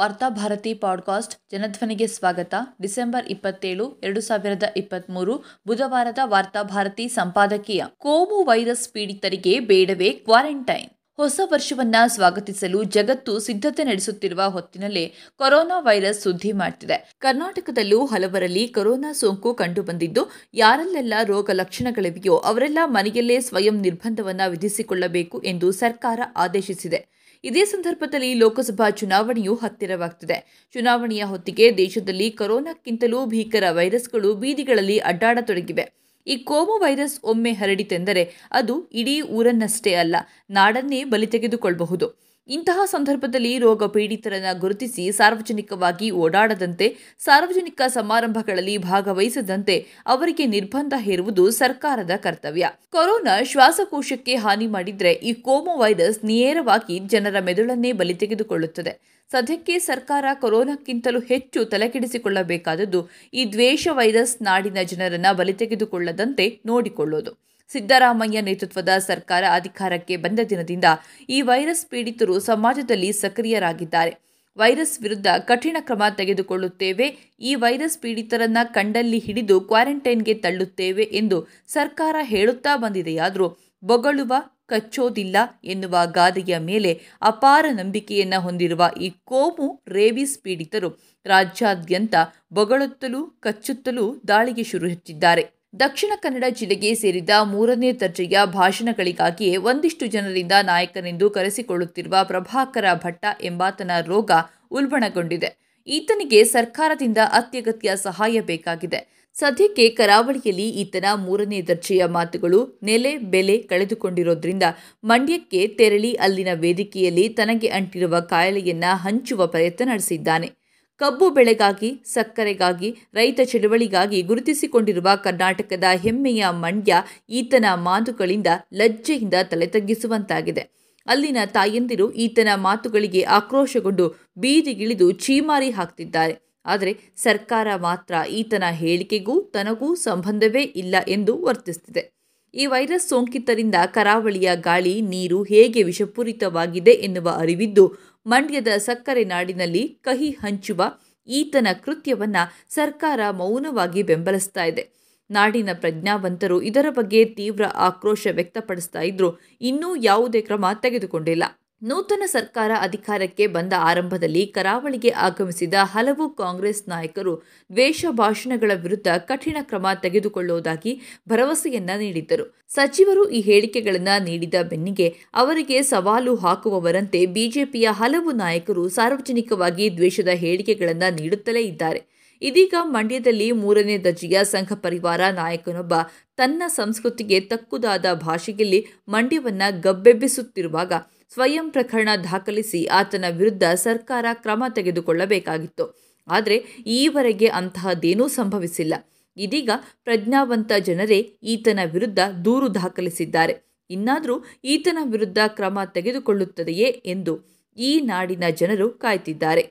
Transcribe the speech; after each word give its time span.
Varthabharati 0.00 0.74
podcast 0.74 1.34
ಜನಧ್ವನಿಗೆ 1.52 2.06
ಸ್ವಾಗತ. 2.06 2.54
December 2.82 3.26
ಇಪ್ಪತ್ತೇಳು, 3.26 4.00
ಎರಡು 4.02 4.20
ಸಾವಿರದ 4.20 4.62
ಇಪ್ಪತ್ತ್ಮೂರು 4.76 5.60
ಬುಧವಾರದ 5.66 6.18
ವಾರ್ತಾಭಾರತಿ 6.24 7.08
ಸಂಪಾದಕೀಯ. 7.08 7.84
ಕೋಮು 7.98 8.44
ವೈರಸ್ 8.44 8.88
ಪೀಡಿತರಿಗೆ 8.88 9.60
ಬೇಡವೇ 9.60 10.10
ಕ್ವಾರಂಟೈನ್. 10.10 10.90
ಹೊಸ 11.16 11.40
ವರ್ಷವನ್ನ 11.44 11.96
ಸ್ವಾಗತಿಸಲು 12.06 12.82
ಜಗತ್ತು 12.82 13.38
ಸಿದ್ಧತೆ 13.38 13.84
ನಡೆಸುತ್ತಿರುವ 13.84 14.42
ಹೊತ್ತಿನಲ್ಲೇ 14.48 15.14
ಕೊರೋನಾ 15.36 15.78
ವೈರಸ್ 15.78 16.20
ಸುದ್ದಿ 16.20 16.52
ಮಾಡ್ತಿದೆ. 16.52 17.14
ಕರ್ನಾಟಕದಲ್ಲೂ 17.18 18.06
ಹಲವರಲ್ಲಿ 18.06 18.68
ಕೊರೋನಾ 18.68 19.12
ಸೋಂಕು 19.12 19.54
ಕಂಡುಬಂದಿದ್ದು, 19.54 20.32
ಯಾರಲ್ಲೆಲ್ಲ 20.54 21.14
ರೋಗ 21.24 21.50
ಲಕ್ಷಣಗಳಿವೆಯೋ 21.52 22.36
ಅವರೆಲ್ಲ 22.36 22.78
ಮನೆಯಲ್ಲೇ 22.84 23.40
ಸ್ವಯಂ 23.40 23.80
ನಿರ್ಬಂಧವನ್ನ 23.80 24.40
ವಿಧಿಸಿಕೊಳ್ಳಬೇಕು 24.48 25.40
ಎಂದು 25.40 25.72
ಸರ್ಕಾರ 25.72 26.20
ಆದೇಶಿಸಿದೆ. 26.36 27.19
ಇದೇ 27.44 27.64
ಸಂದರ್ಭದಲ್ಲಿ 27.64 28.34
ಲೋಕಸಭಾ 28.34 28.90
ಚುನಾವಣೆಯು 28.90 29.54
ಹತ್ತಿರವಾಗ್ತಿದೆ. 29.54 30.36
ಚುನಾವಣೆಯ 30.74 31.22
ಹೊತ್ತಿಗೆ 31.24 31.66
ದೇಶದಲ್ಲಿ 31.76 32.30
ಕೊರೋನಾಕ್ಕಿಂತಲೂ 32.30 33.26
ಭೀಕರ 33.26 33.64
ವೈರಸ್ಗಳು 33.70 34.34
ಬೀದಿಗಳಲ್ಲಿ 34.34 34.98
ಅಡ್ಡಾಡತೊಡಗಿವೆ 34.98 35.84
ಈ 36.26 36.36
ಕೋಮು 36.36 36.74
ವೈರಸ್ 36.78 37.16
ಒಮ್ಮೆ 37.24 37.52
ಹರಡಿತೆಂದರೆ 37.52 38.22
ಅದು 38.52 38.74
ಇಡೀ 38.92 39.20
ಊರನ್ನಷ್ಟೇ 39.20 39.94
ಅಲ್ಲ, 39.94 40.16
ನಾಡನ್ನೇ 40.50 41.04
ಬಲಿ 41.04 41.26
ತೆಗೆದುಕೊಳ್ಳಬಹುದು 41.26 42.06
ಇಂತಹ 42.50 42.80
ಸಂದರ್ಭದಲ್ಲಿ 42.84 43.58
ರೋಗ 43.58 43.84
ಪೀಡಿತರನ್ನು 43.84 44.58
ಗುರುತಿಸಿ 44.60 45.12
ಸಾರ್ವಜನಿಕವಾಗಿ 45.12 46.10
ಓಡಾಡದಂತೆ 46.10 46.96
ಸಾರ್ವಜನಿಕ 47.18 47.80
ಸಮಾರಂಭಗಳಲ್ಲಿ 47.86 48.78
ಭಾಗವಹಿಸದಂತೆ 48.78 49.86
ಅವರಿಗೆ 50.06 50.46
ನಿರ್ಬಂಧ 50.46 50.94
ಹೇರುವುದು 50.96 51.50
ಸರ್ಕಾರದ 51.50 52.10
ಕರ್ತವ್ಯ. 52.16 52.70
ಕೊರೋನಾ 52.90 53.42
ಶ್ವಾಸಕೋಶಕ್ಕೆ 53.42 54.34
ಹಾನಿ 54.36 54.66
ಮಾಡಿದ್ರೆ 54.66 55.12
ಈ 55.12 55.32
ಕೋಮೋ 55.32 55.78
ವೈರಸ್ 55.78 56.24
ನೇರವಾಗಿ 56.24 56.98
ಜನರ 56.98 57.40
ಮೆದುಳನ್ನೇ 57.40 57.92
ಬಲಿ 57.92 58.14
ತೆಗೆದುಕೊಳ್ಳುತ್ತದೆ. 58.14 59.24
ಸದ್ಯಕ್ಕೆ 59.30 59.78
ಸರ್ಕಾರ 59.78 60.24
ಕೊರೋನಾಕ್ಕಿಂತಲೂ 60.34 61.20
ಹೆಚ್ಚು 61.20 61.64
ತಲೆಕೆಡಿಸಿಕೊಳ್ಳಬೇಕಾದದ್ದು 61.64 63.08
ಈ 63.34 63.52
ದ್ವೇಷ 63.52 63.88
ವೈರಸ್ 63.90 64.42
ನಾಡಿನ 64.42 64.82
ಜನರನ್ನ 64.82 65.26
ಬಲಿ 65.32 65.52
ತೆಗೆದುಕೊಳ್ಳದಂತೆ 65.52 66.60
ನೋಡಿಕೊಳ್ಳೋದು. 66.66 67.49
ಸಿದ್ದರಾಮಯ್ಯ 67.72 68.40
ನೇತೃತ್ವದ 68.40 68.88
ಸರ್ಕಾರ 68.98 69.44
ಅಧಿಕಾರಕ್ಕೆ 69.52 70.16
ಬಂದ 70.16 70.40
ದಿನದಿಂದ 70.50 70.84
ಈ 71.28 71.42
ವೈರಸ್ 71.42 71.86
ಪೀಡಿತರು 71.86 72.40
ಸಮಾಜದಲ್ಲಿ 72.40 73.12
ಸಕ್ರಿಯರಾಗಿದ್ದಾರೆ. 73.12 74.30
ವೈರಸ್ 74.56 75.02
ವಿರುದ್ಧ 75.02 75.26
ಕಠಿಣ 75.38 75.76
ಕ್ರಮ 75.80 76.02
ತೆಗೆದುಕೊಳ್ಳುತ್ತೇವೆ. 76.16 77.06
ಈ 77.40 77.54
ವೈರಸ್ 77.54 77.98
ಪೀಡಿತರನ್ನ 77.98 78.58
ಕಂಡಲ್ಲಿ 78.64 79.18
ಹಿಡಿದು 79.18 79.60
ಕ್ವಾರಂಟೈನ್ಗೆ 79.60 80.34
ತಳ್ಳುತ್ತೇವೆ 80.34 81.02
ಎಂದು 81.02 81.48
ಸರ್ಕಾರ 81.66 82.16
ಹೇಳುತ್ತಾ 82.20 82.76
ಬಂದಿದೆಯಾದರೂ 82.76 83.58
ಬೊಗಳುವ 83.84 84.32
ಕಚ್ಚೋದಿಲ್ಲ 84.66 85.36
ಎನ್ನುವ 85.64 85.98
ಗಾದೆಯ 86.12 86.58
ಮೇಲೆ 86.58 87.00
ಅಪಾರ 87.22 87.64
ನಂಬಿಕೆಯನ್ನ 87.70 88.34
ಹೊಂದಿರುವ 88.34 88.90
ಈ 89.00 89.10
ಕೋಮು 89.24 89.82
ರೇಬಿಸ್ 89.88 90.42
ಪೀಡಿತರು 90.42 90.90
ರಾಜ್ಯಾದ್ಯಂತ 91.26 92.14
ಬೊಗಳುತ್ತಲೂ 92.52 93.26
ಕಚ್ಚುತ್ತಲೂ 93.26 94.22
ದಾಳಿಗೆ 94.28 94.62
ಶುರು 94.62 94.88
ಹಚ್ಚಿದ್ದಾರೆ 94.88 95.59
ದಕ್ಷಿಣ 95.74 96.12
ಕನ್ನಡ 96.16 96.44
ಜಿಲ್ಲೆಗೆ 96.50 96.94
ಸೇರಿದ 96.94 97.30
ಮೂರನೇ 97.42 97.92
ದರ್ಜೆಯ 97.92 98.38
ಭಾಷಣಗಳಿಗಾಗಿಯೇ 98.44 99.56
ಒಂದಿಷ್ಟು 99.56 100.06
ಜನರಿಂದ 100.06 100.52
ನಾಯಕನೆಂದು 100.62 101.30
ಕರೆಸಿಕೊಳ್ಳುತ್ತಿರುವ 101.30 102.16
ಪ್ರಭಾಕರ 102.22 102.84
ಭಟ್ಟ 103.04 103.24
ಎಂಬಾತನ 103.40 103.90
ರೋಗ 104.06 104.30
ಉಲ್ಬಣಗೊಂಡಿದೆ. 104.70 105.50
ಈತನಿಗೆ 105.86 106.44
ಸರ್ಕಾರದಿಂದ 106.44 107.18
ಅತ್ಯಗತ್ಯ 107.32 107.96
ಸಹಾಯ 107.96 108.40
ಬೇಕಾಗಿದೆ. 108.40 109.00
ಸದ್ಯಕ್ಕೆ 109.34 109.88
ಕರಾವಳಿಯಲ್ಲಿ 109.88 110.68
ಈತನ 110.68 111.04
ಮೂರನೇ 111.14 111.62
ದರ್ಜೆಯ 111.62 112.04
ಮಾತುಗಳು 112.06 112.80
ನೆಲೆ 112.82 113.16
ಬೆಲೆ 113.16 113.58
ಕಳೆದುಕೊಂಡಿರೋದ್ರಿಂದ 113.58 114.62
ಮಂಡ್ಯಕ್ಕೆ 115.04 115.66
ತೆರಳಿ 115.68 116.14
ಅಲ್ಲಿನ 116.14 116.48
ವೇದಿಕೆಯಲ್ಲಿ 116.54 117.28
ತನಗೆ 117.28 117.68
ಅಂಟಿರುವ 117.68 118.20
ಕಾಯಿಲೆಯನ್ನ 118.20 118.84
ಹಂಚುವ 118.92 119.46
ಪ್ರಯತ್ನ 119.46 119.88
ನಡೆಸಿದ್ದಾನೆ. 119.88 120.59
ಕಬ್ಬು 121.00 121.30
ಬೆಳೆಗಾಗಿ, 121.30 122.02
ಸಕ್ಕರೆಗಾಗಿ, 122.04 122.96
ರೈತ 123.14 123.40
ಚಳವಳಿಗಾಗಿ 123.44 124.22
ಗುರುತಿಸಿಕೊಂಡಿರುವ 124.22 125.08
ಕರ್ನಾಟಕದ 125.24 125.84
ಹೆಮ್ಮೆಯ 126.02 126.44
ಮಂಡ್ಯ 126.50 126.94
ಈತನ 127.28 127.64
ಮಾತುಗಳಿಂದ 127.74 128.46
ಲಜ್ಜೆಯಿಂದ 128.72 129.34
ತಲೆ 129.50 129.66
ತಗ್ಗಿಸುವಂತಾಗಿದೆ 129.66 130.70
ಅಲ್ಲಿನ 131.06 131.36
ತಾಯಂದಿರು 131.44 132.12
ಈತನ 132.12 132.48
ಮಾತುಗಳಿಗೆ 132.56 133.22
ಆಕ್ರೋಶಗೊಂಡು 133.22 134.08
ಬೀದಿಗಿಳಿದು 134.38 135.12
ಛೀಮಾರಿ 135.12 135.70
ಹಾಕ್ತಿದ್ದಾರೆ. 135.70 136.34
ಆದರೆ 136.66 136.92
ಸರ್ಕಾರ 137.16 137.68
ಮಾತ್ರ 137.76 138.14
ಈತನ 138.28 138.64
ಹೇಳಿಕೆಗೂ 138.70 139.40
ತನಗೂ 139.40 139.94
ಸಂಬಂಧವೇ 139.94 140.62
ಇಲ್ಲ 140.62 140.96
ಎಂದು 141.08 141.42
ವರ್ತಿಸುತ್ತಿದೆ 141.42 142.19
ಈ 142.54 142.66
ವೈರಸ್ 142.66 143.08
ಸೋಂಕಿತರಿಂದ 143.08 143.74
ಕರಾವಳಿಯ 143.86 144.50
ಗಾಳಿ, 144.54 145.00
ನೀರು 145.00 145.42
ಹೇಗೆ 145.42 145.82
ವಿಷಪೂರಿತವಾಗಿದೆ 145.82 146.90
ಎನ್ನುವ 146.90 147.36
ಅರಿವಿದ್ದು, 147.38 147.92
ಮಂಡ್ಯದ 148.26 148.68
ಸಕ್ಕರೆ 148.76 149.24
ನಾಡಿನಲ್ಲಿ 149.24 149.88
ಕಹಿ 149.88 150.30
ಹಂಚುವ 150.30 150.82
ಈತನ 151.28 151.68
ಕೃತ್ಯವನ್ನ 151.84 152.36
ಸರ್ಕಾರ 152.68 153.20
ಮೌನವಾಗಿ 153.30 154.02
ಬೆಂಬಲಿಸ್ತಾ 154.02 154.64
ಇದೆ. 154.64 154.90
ನಾಡಿನ 155.30 155.68
ಪ್ರಜ್ಞಾವಂತರು 155.72 156.62
ಇದರ 156.62 156.86
ಬಗ್ಗೆ 156.90 157.24
ತೀವ್ರ 157.24 157.64
ಆಕ್ರೋಶ 157.74 158.26
ವ್ಯಕ್ತಪಡಿಸ್ತಾ 158.30 159.00
ಇದ್ರು. 159.00 159.38
ಇನ್ನೂ 159.60 159.96
ಯಾವುದೇ 159.96 160.40
ಕ್ರಮ 160.40 160.66
ತೆಗೆದುಕೊಂಡಿಲ್ಲ. 160.82 161.44
ನೂತನ 161.82 162.22
ಸರ್ಕಾರ 162.26 162.70
ಅಧಿಕಾರಕ್ಕೆ 162.80 163.46
ಬಂದ 163.46 163.72
ಆರಂಭದಲ್ಲಿ 163.78 164.46
ಕರಾವಳಿಗೆ 164.46 165.10
ಆಗಮಿಸಿದ 165.10 165.74
ಹಲವು 165.82 166.24
ಕಾಂಗ್ರೆಸ್ 166.34 166.82
ನಾಯಕರು 166.88 167.32
ದ್ವೇಷ 167.72 168.04
ಭಾಷಣಗಳ 168.10 168.72
ವಿರುದ್ಧ 168.74 169.06
ಕಠಿಣ 169.18 169.56
ಕ್ರಮ 169.60 169.86
ತೆಗೆದುಕೊಳ್ಳುವುದಾಗಿ 170.02 170.92
ಭರವಸೆಯನ್ನ 171.28 171.90
ನೀಡಿದ್ದರು. 171.98 172.44
ಸಚಿವರು 172.68 173.22
ಈ 173.28 173.40
ಹೇಳಿಕೆಗಳನ್ನು 173.40 174.24
ನೀಡಿದ 174.24 174.54
ಬೆನ್ನಿಗೆ 174.62 175.08
ಅವರಿಗೆ 175.34 175.82
ಸವಾಲು 175.82 176.34
ಹಾಕುವವರಂತೆ 176.36 177.26
ಬಿಜೆಪಿಯ 177.26 177.88
ಹಲವು 177.90 178.32
ನಾಯಕರು 178.32 178.88
ಸಾರ್ವಜನಿಕವಾಗಿ 178.88 179.86
ದ್ವೇಷದ 179.96 180.28
ಹೇಳಿಕೆಗಳನ್ನು 180.34 181.08
ನೀಡುತ್ತಲೇ 181.14 181.62
ಇದ್ದಾರೆ. 181.62 182.02
ಇದೀಗ 182.42 182.74
ಮಂಡ್ಯದಲ್ಲಿ 182.82 183.52
ಮೂರನೇ 183.52 183.98
ದರ್ಜೆಯ 183.98 184.44
ಸಂಘ 184.44 184.72
ಪರಿವಾರ 184.72 185.22
ನಾಯಕನೊಬ್ಬ 185.34 185.94
ತನ್ನ 186.36 186.62
ಸಂಸ್ಕೃತಿಗೆ 186.66 187.40
ತಕ್ಕುದಾದ 187.40 188.06
ಭಾಷೆಯಲ್ಲಿ 188.20 188.82
ಮಂಡ್ಯವನ್ನ 189.08 189.62
ಗಬ್ಬೆಬ್ಬಿಸುತ್ತಿರುವಾಗ 189.80 190.92
ಸ್ವಯಂ 191.34 191.70
ಪ್ರಕರಣ 191.70 192.08
ದಾಖಲಿಸಿ 192.24 192.86
ಆತನ 192.86 193.24
ವಿರುದ್ಧ 193.30 193.62
ಸರ್ಕಾರ 193.74 194.26
ಕ್ರಮ 194.32 194.64
ತೆಗೆದುಕೊಳ್ಳಬೇಕಾಗಿತ್ತು. 194.74 195.84
ಆದರೆ 196.28 196.56
ಈವರೆಗೆ 196.86 197.46
ಅಂತಹದ್ದೇನೂ 197.46 198.28
ಸಂಭವಿಸಿಲ್ಲ. 198.28 198.94
ಇದೀಗ 199.36 199.70
ಪ್ರಜ್ಞಾವಂತ 200.04 200.72
ಜನರೇ 200.78 201.18
ಈತನ 201.42 201.80
ವಿರುದ್ಧ 201.84 202.18
ದೂರು 202.44 202.74
ದಾಖಲಿಸಿದ್ದಾರೆ. 202.74 203.54
ಇನ್ನಾದರೂ 203.90 204.44
ಈತನ 204.64 204.98
ವಿರುದ್ಧ 205.04 205.38
ಕ್ರಮ 205.46 205.78
ತೆಗೆದುಕೊಳ್ಳುತ್ತದೆಯೇ 205.84 206.84
ಎಂದು 206.84 207.34
ಈ 207.76 208.00
ನಾಡಿನ 208.00 208.44
ಜನರು 208.50 208.90
ಕಾಯ್ತಿದ್ದಾರೆ. 208.90 209.62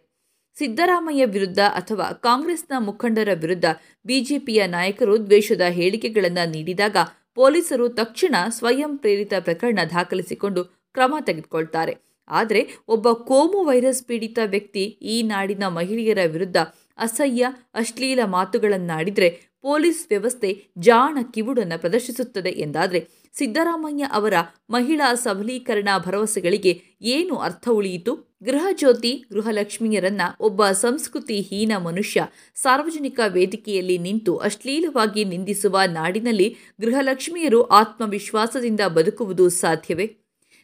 ಸಿದ್ದರಾಮಯ್ಯ 0.55 1.25
ವಿರುದ್ಧ 1.25 1.59
ಅಥವಾ 1.59 2.11
ಕಾಂಗ್ರೆಸ್ನ 2.11 2.71
ಮುಖಂಡರ 2.79 3.29
ವಿರುದ್ಧ 3.33 3.65
ಬಿಜೆಪಿಯ 4.05 4.67
ನಾಯಕರು 4.67 5.25
ದ್ವೇಷದ 5.25 5.61
ಹೇಳಿಕೆಗಳನ್ನು 5.61 6.49
ನೀಡಿದಾಗ 6.49 6.97
ಪೊಲೀಸರು 7.35 7.89
ತಕ್ಷಣ 7.89 8.35
ಸ್ವಯಂ 8.49 8.97
ಪ್ರೇರಿತ 8.97 9.33
ಪ್ರಕರಣ 9.39 9.79
ದಾಖಲಿಸಿಕೊಂಡು 9.91 10.78
ಕ್ರಮ 10.93 11.15
ತೆಗೆದುಕೊಳ್ತಾರೆ. 11.21 12.09
ಆದರೆ 12.27 12.69
ಒಬ್ಬ 12.87 13.11
ಕೋಮು 13.11 13.65
ವೈರಸ್ 13.65 14.03
ಪೀಡಿತ 14.03 14.39
ವ್ಯಕ್ತಿ 14.45 14.83
ಈ 14.83 15.23
ನಾಡಿನ 15.23 15.67
ಮಹಿಳೆಯರ 15.67 16.17
ವಿರುದ್ಧ 16.25 16.57
ಅಸಹ್ಯ, 16.97 17.47
ಅಶ್ಲೀಲ 17.73 18.19
ಮಾತುಗಳನ್ನಾಡಿದರೆ 18.25 19.49
ಪೊಲೀಸ್ 19.61 20.05
ವ್ಯವಸ್ಥೆ 20.09 20.63
ಜಾಣ 20.77 21.17
ಕಿವುಡನ್ನು 21.33 21.79
ಪ್ರದರ್ಶಿಸುತ್ತದೆ 21.79 22.49
ಎಂದಾದರೆ 22.49 23.07
ಸಿದ್ದರಾಮಯ್ಯ 23.33 24.05
ಅವರ 24.11 24.33
ಮಹಿಳಾ 24.69 25.13
ಸಬಲೀಕರಣ 25.13 25.89
ಭರವಸೆಗಳಿಗೆ 26.05 26.81
ಏನು 27.01 27.35
ಅರ್ಥ 27.35 27.69
ಉಳಿಯಿತು? 27.69 28.37
ಗೃಹಜ್ಯೋತಿ 28.43 29.25
ಗೃಹಲಕ್ಷ್ಮಿಯರನ್ನ 29.33 30.21
ಒಬ್ಬ 30.39 30.69
ಸಂಸ್ಕೃತಿ 30.69 31.41
ಹೀನ 31.41 31.77
ಮನುಷ್ಯ 31.77 32.27
ಸಾರ್ವಜನಿಕ 32.55 33.19
ವೇದಿಕೆಯಲ್ಲಿ 33.27 33.97
ನಿಂತು 33.97 34.37
ಅಶ್ಲೀಲವಾಗಿ 34.37 35.25
ನಿಂದಿಸುವ 35.25 35.79
ನಾಡಿನಲ್ಲಿ 35.87 36.57
ಗೃಹಲಕ್ಷ್ಮಿಯರು 36.81 37.61
ಆತ್ಮವಿಶ್ವಾಸದಿಂದ 37.63 38.79
ಬದುಕುವುದು 38.87 39.49
ಸಾಧ್ಯವೇ? 39.49 40.18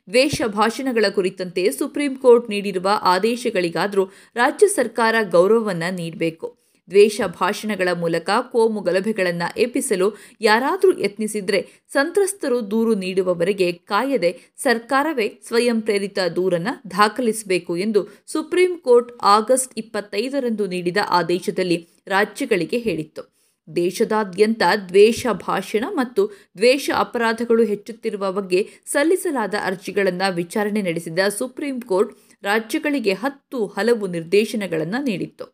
ದ್ವೇಷ 0.10 0.42
ಭಾಷಣಗಳ 0.48 1.06
ಕುರಿತಂತೆ 1.10 1.72
ಸುಪ್ರೀಂ 1.72 2.16
ಕೋರ್ಟ್ 2.16 2.50
ನೀಡಿರುವ 2.50 2.90
ಆದೇಶಗಳಿಗಾದರೂ 3.02 4.06
ರಾಜ್ಯ 4.36 4.68
ಸರ್ಕಾರ 4.68 5.16
ಗೌರವವನ್ನು 5.32 5.96
ನೀಡಬೇಕು. 5.96 6.66
ದ್ವೇಷ 6.90 7.22
ಭಾಷಣಗಳ 7.42 7.90
ಮೂಲಕ 7.94 8.30
ಕೋಮು 8.42 8.82
ಗಲಭೆಗಳನ್ನು 8.82 9.60
ಎಪ್ಪಿಸಲು 9.60 10.18
ಯಾರಾದರೂ 10.42 11.00
ಯತ್ನಿಸಿದರೆ 11.00 11.84
ಸಂತ್ರಸ್ತರು 11.90 12.72
ದೂರು 12.72 12.94
ನೀಡುವವರೆಗೆ 12.94 13.72
ಕಾಯದೆ 13.72 14.40
ಸರ್ಕಾರವೇ 14.58 15.40
ಸ್ವಯಂ 15.48 15.82
ಪ್ರೇರಿತ 15.82 16.20
ದೂರನ್ನು 16.36 16.92
ದಾಖಲಿಸಬೇಕು 16.92 17.78
ಎಂದು 17.78 18.08
ಸುಪ್ರೀಂ 18.28 18.78
ಕೋರ್ಟ್ 18.78 19.12
ಆಗಸ್ಟ್ 19.24 19.74
ಇಪ್ಪತ್ತೈದರಂದು 19.78 20.68
ನೀಡಿದ 20.68 20.98
ಆದೇಶದಲ್ಲಿ 21.10 21.88
ರಾಜ್ಯಗಳಿಗೆ 22.08 22.78
ಹೇಳಿತ್ತು. 22.78 23.35
ದೇಶದಾದ್ಯಂತ 23.76 24.62
ದ್ವೇಷ 24.88 25.28
ಭಾಷಣ 25.48 25.86
ಮತ್ತು 25.90 26.32
ದ್ವೇಷ 26.58 26.90
ಅಪರಾಧಗಳು 26.98 27.64
ಹೆಚ್ಚುತ್ತಿರುವ 27.64 28.32
ಬಗ್ಗೆ 28.32 28.68
ಸಲ್ಲಿಸಲಾದ 28.86 29.54
ಅರ್ಜಿಗಳನ್ನು 29.64 30.34
ವಿಚಾರಣೆ 30.34 30.82
ನಡೆಸಿದ 30.82 31.20
ಸುಪ್ರೀಂ 31.38 31.82
ಕೋರ್ಟ್ 31.82 32.18
ರಾಜ್ಯಗಳಿಗೆ 32.44 33.14
ಹತ್ತು 33.14 33.66
ಹಲವು 33.66 34.08
ನಿರ್ದೇಶನಗಳನ್ನು 34.08 35.04
ನೀಡಿತ್ತು. 35.04 35.46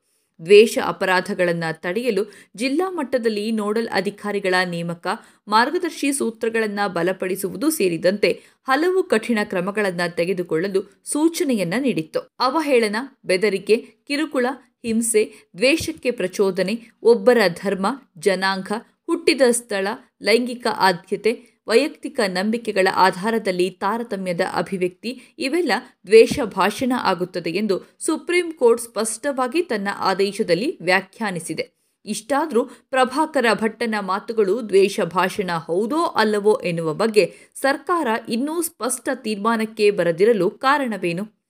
ದ್ವೇಷ 0.46 0.78
ಅಪರಾಧಗಳನ್ನು 0.86 1.82
ತಡೆಯಲು 1.82 2.24
ಜಿಲ್ಲಾ 2.56 2.90
ಮಟ್ಟದಲ್ಲಿ 2.90 3.52
ನೋಡಲ್ 3.52 3.90
ಅಧಿಕಾರಿಗಳ 3.90 4.56
ನೇಮಕ, 4.66 5.08
ಮಾರ್ಗದರ್ಶಿ 5.48 6.12
ಸೂತ್ರಗಳನ್ನು 6.12 6.94
ಬಲಪಡಿಸುವುದು 6.94 7.70
ಸೇರಿದಂತೆ 7.70 8.42
ಹಲವು 8.68 9.04
ಕಠಿಣ 9.04 9.40
ಕ್ರಮಗಳನ್ನು 9.44 10.16
ತೆಗೆದುಕೊಳ್ಳಲು 10.16 11.02
ಸೂಚನೆಯನ್ನು 11.06 11.82
ನೀಡಿತ್ತು. 11.82 12.20
ಅವಹೇಳನ, 12.40 12.96
ಬೆದರಿಕೆ, 13.26 13.78
ಕಿರುಕುಳ 14.08 14.46
ಹಿಂಸೆ, 14.84 15.34
ದ್ವೇಷಕ್ಕೆ 15.58 16.12
ಪ್ರಚೋದನೆ, 16.12 16.92
ಒಬ್ಬರ 17.04 17.38
ಧರ್ಮ, 17.48 17.88
ಜನಾಂಗ, 18.18 18.72
ಹುಟ್ಟಿದ 19.06 19.42
ಸ್ಥಳ, 19.52 19.88
ಲೈಂಗಿಕ 20.22 20.68
ಆದ್ಯತೆ, 20.78 21.52
ವೈಯಕ್ತಿಕ 21.68 22.20
ನಂಬಿಕೆಗಳ 22.28 22.88
ಆಧಾರದಲ್ಲಿ 22.96 23.70
ತಾರತಮ್ಯದ 23.70 24.42
ಅಭಿವ್ಯಕ್ತಿ 24.54 25.22
ಇವೆಲ್ಲ 25.40 25.72
ದ್ವೇಷ 26.08 26.40
ಭಾಷಣ 26.44 26.94
ಆಗುತ್ತದೆ 27.02 27.50
ಎಂದು 27.50 27.96
ಸುಪ್ರೀಂ 28.00 28.52
ಕೋರ್ಟ್ 28.52 28.82
ಸ್ಪಷ್ಟವಾಗಿ 28.82 29.64
ತನ್ನ 29.64 29.88
ಆದೇಶದಲ್ಲಿ 29.98 30.78
ವ್ಯಾಖ್ಯಾನಿಸಿದೆ. 30.82 31.70
ಇಷ್ಟಾದರೂ 32.06 32.64
ಪ್ರಭಾಕರ 32.66 33.46
ಭಟ್ಟನ 33.54 33.96
ಮಾತುಗಳು 34.00 34.70
ದ್ವೇಷ 34.70 35.00
ಭಾಷಣ 35.02 35.52
ಹೌದೋ 35.58 36.04
ಅಲ್ಲವೋ 36.04 36.62
ಎನ್ನುವ 36.64 36.94
ಬಗ್ಗೆ 36.94 37.34
ಸರ್ಕಾರ 37.56 38.08
ಇನ್ನೂ 38.30 38.62
ಸ್ಪಷ್ಟ 38.62 39.10
ತೀರ್ಮಾನಕ್ಕೆ 39.16 39.92
ಬರದಿರಲು 39.92 40.50
ಕಾರಣವೇನು? 40.50 41.41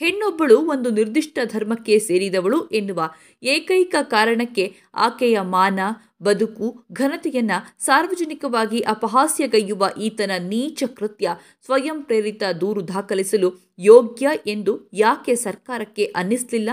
ಹೆಣ್ಣೊಬ್ಬಳು 0.00 0.56
ಒಂದು 0.58 0.90
ನಿರ್ದಿಷ್ಟ 0.90 1.38
ಧರ್ಮಕ್ಕೆ 1.44 1.98
ಸೇರಿದವಳು 1.98 2.68
ಎನ್ನುವ 2.68 3.10
ಏಕೈಕ 3.42 3.94
ಕಾರಣಕ್ಕೆ 4.02 4.74
ಆಕೆಯ 4.94 5.40
ಮಾನ, 5.40 5.80
ಬದುಕು, 6.22 6.84
ಘನತೆಯನ್ನು 6.92 7.82
ಸಾರ್ವಜನಿಕವಾಗಿ 7.84 8.80
ಅಪಹಾಸ್ಯಗೈಯುವ 8.80 9.90
ಈತನ 10.00 10.30
ನೀಚ 10.38 10.82
ಕೃತ್ಯ 10.96 11.36
ಸ್ವಯಂ 11.64 12.02
ಪ್ರೇರಿತ 12.02 12.42
ದೂರು 12.60 12.88
ದಾಖಲಿಸಲು 12.88 13.50
ಯೋಗ್ಯ 13.78 14.28
ಎಂದು 14.46 14.90
ಯಾಕೆ 14.92 15.34
ಸರ್ಕಾರಕ್ಕೆ 15.34 16.04
ಅನ್ನಿಸಲಿಲ್ಲ? 16.04 16.70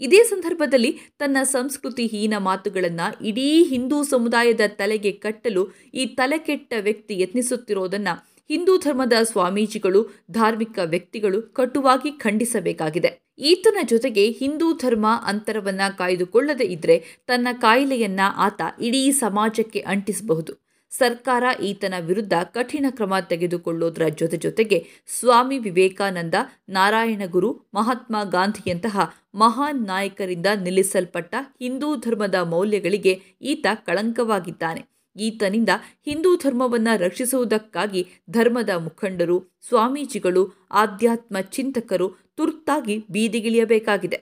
ಇದೇ 0.00 0.22
ಸಂದರ್ಭದಲ್ಲಿ 0.22 0.98
ತನ್ನ 1.18 1.36
ಸಂಸ್ಕೃತಿ 1.42 2.06
ಹೀನ 2.06 2.34
ಮಾತುಗಳನ್ನು 2.38 3.24
ಇಡೀ 3.26 3.64
ಹಿಂದೂ 3.64 4.04
ಸಮುದಾಯದ 4.04 4.60
ತಲೆಗೆ 4.66 5.12
ಕಟ್ಟಲು 5.12 5.62
ಈ 5.94 6.06
ತಲೆಕೆಟ್ಟ 6.06 6.72
ವ್ಯಕ್ತಿ 6.80 7.20
ಯತ್ನಿಸುತ್ತಿರೋದನ್ನು 7.20 8.31
ಹಿಂದೂ 8.52 8.78
ಧರ್ಮದ 8.78 9.12
ಸ್ವಾಮೀಜಿಗಳು, 9.22 10.00
ಧಾರ್ಮಿಕ 10.30 10.78
ವ್ಯಕ್ತಿಗಳು 10.84 11.42
ಕಟುವಾಗಿ 11.42 12.10
ಖಂಡಿಸಬೇಕಾಗಿದೆ. 12.10 13.32
ಈತನ 13.38 13.76
ಜೊತೆಗೆ 13.82 14.30
ಹಿಂದೂ 14.30 14.72
ಧರ್ಮ 14.72 15.06
ಅಂತರವನ್ನ 15.26 15.80
ಕಾಯ್ದುಕೊಳ್ಳದೆ 15.98 16.64
ಇದ್ರೆ 16.64 17.22
ತನ್ನ 17.26 17.48
ಕಾಯಿಲೆಯನ್ನ 17.52 18.20
ಆತ 18.36 18.62
ಇಡೀ 18.80 19.10
ಸಮಾಜಕ್ಕೆ 19.12 19.80
ಅಂಟಿಸಬಹುದು. 19.80 20.62
ಸರ್ಕಾರ 20.90 21.44
ಈತನ 21.62 21.94
ವಿರುದ್ಧ 22.00 22.32
ಕಠಿಣ 22.42 22.86
ಕ್ರಮ 22.90 23.14
ತೆಗೆದುಕೊಳ್ಳೋದರ 23.20 24.08
ಜೊತೆ 24.08 24.36
ಜೊತೆಗೆ 24.36 24.86
ಸ್ವಾಮಿ 25.20 25.58
ವಿವೇಕಾನಂದ, 25.58 26.34
ನಾರಾಯಣ 26.68 27.22
ಗುರು, 27.26 27.70
ಮಹಾತ್ಮ 27.74 28.16
ಗಾಂಧಿಯಂತಹ 28.30 29.14
ಮಹಾನ್ 29.34 29.86
ನಾಯಕರಿಂದ 29.86 30.46
ನಿಲ್ಲಿಸಲ್ಪಟ್ಟ 30.62 31.34
ಹಿಂದೂ 31.62 31.96
ಧರ್ಮದ 31.96 32.34
ಮೌಲ್ಯಗಳಿಗೆ 32.34 33.22
ಈತ 33.42 33.66
ಕಳಂಕವಾಗಿದ್ದಾನೆ. 33.74 34.91
ಈತನಿಂದ 35.16 35.68
ಹಿಂದೂ 36.04 36.36
ಧರ್ಮವನ್ನ 36.36 36.88
ರಕ್ಷಿಸುವುದಕ್ಕಾಗಿ 36.96 38.02
ಧರ್ಮದ 38.30 38.70
ಮುಖಂಡರು 38.76 39.36
ಸ್ವಾಮೀಜಿಗಳು 39.68 40.42
ಆಧ್ಯಾತ್ಮ 40.70 41.40
ಚಿಂತಕರು 41.40 42.08
ತುರ್ತಾಗಿ 42.36 42.96
ಬೀದಿಗಿಳಿಯಬೇಕಾಗಿದೆ. 43.10 44.18